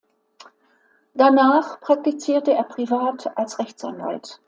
Danach 1.13 1.79
praktizierte 1.79 2.53
er 2.55 2.63
privat 2.63 3.37
als 3.37 3.59
Rechtsanwalt. 3.59 4.39